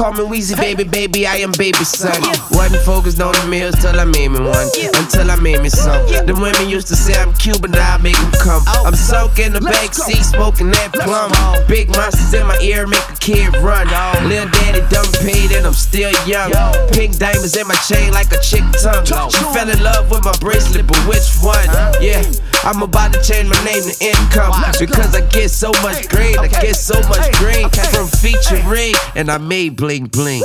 [0.00, 2.16] call me Weezy, baby, baby, I am baby son.
[2.56, 4.68] Wasn't focused on the meals till I made me one.
[4.96, 6.00] Until I made me some.
[6.24, 8.62] The women used to say I'm cute, but now I make them come.
[8.66, 11.28] I'm soaking the back seat, smoking that plum.
[11.68, 13.92] Big monsters in my ear make a kid run.
[14.24, 16.48] Lil daddy done paid and I'm still young.
[16.96, 19.04] Pink diamonds in my chain like a chick tongue.
[19.04, 21.68] She fell in love with my bracelet, but which one?
[22.00, 22.24] Yeah,
[22.62, 24.52] I'm about to change my name to income.
[24.78, 29.38] Because I get so much green, I get so much green from featuring, and I
[29.38, 30.42] made bling bling.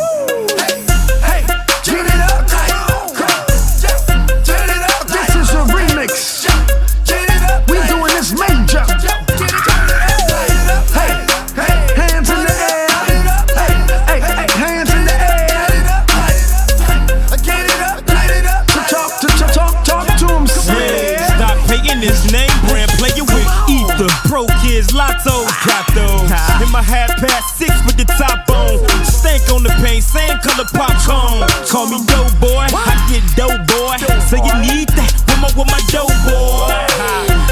[24.85, 26.29] Kids, lottos, got those.
[26.61, 28.77] In my hat past six with the top on.
[29.05, 31.47] Stank on the paint, same color popcorn.
[31.69, 33.97] Call me dough boy, I get dough boy.
[34.29, 36.69] So you need that with my, with my dough boy.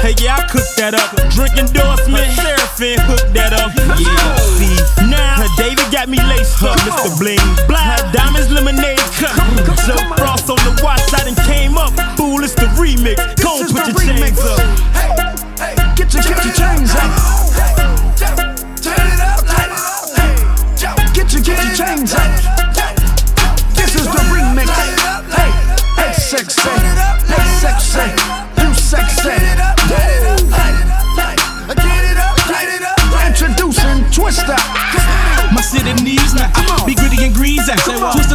[0.02, 1.10] Hey, yeah, I cook that up.
[1.32, 3.72] Drink endorsement, Seraphim, hook that up.
[3.98, 4.76] Yeah, see,
[5.08, 7.18] now David got me laced up, Mr.
[7.18, 7.40] Bling.
[7.66, 9.34] Blind diamonds, lemonade cup.
[9.86, 11.53] Joe Frost on the watch, I done came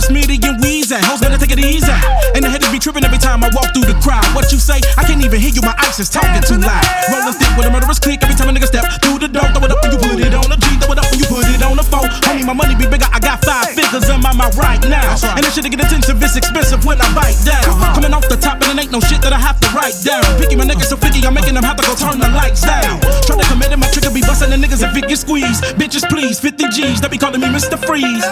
[0.10, 0.98] smitty and Weezy.
[1.06, 1.94] Hoes better take it easy.
[2.34, 4.26] And the headers be tripping every time I walk through the crowd.
[4.34, 4.82] What you say?
[4.98, 5.62] I can't even hear you.
[5.62, 6.82] My ice is talking too loud.
[7.14, 9.46] Rolling thick with a murderous click every time a nigga step through the door.
[9.54, 10.68] Throw it up when you put it on the a G.
[10.82, 12.10] Throw it up when you put it on the phone.
[12.26, 13.06] Homie, my money be bigger.
[13.14, 15.14] I got five figures in my mouth right now.
[15.38, 17.70] And this shit to get attention, it's expensive when I bite down.
[17.94, 20.26] Coming off the top and it ain't no shit that I have to write down.
[20.42, 22.98] Picky my niggas so picky, I'm making them have to go turn the lights down.
[23.30, 25.62] Try to commit it, my trigger be busting the niggas if it get squeezed.
[25.78, 27.78] Bitches please, 50 G's, they be calling me Mr.
[27.78, 28.26] Freeze.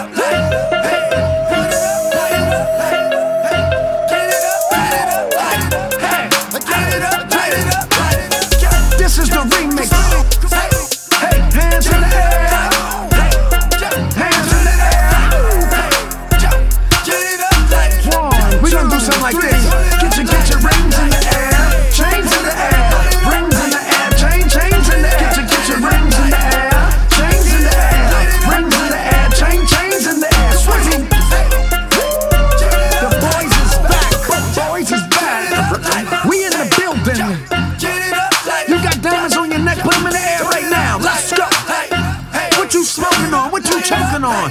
[44.28, 44.50] on.